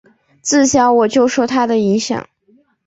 [0.41, 2.27] 自小我就受他的影响